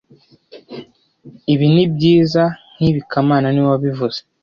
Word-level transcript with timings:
Ibi 1.53 1.65
nibyiza 1.73 2.43
nkibi 2.75 3.01
kamana 3.11 3.47
niwe 3.49 3.67
wabivuze 3.73 4.19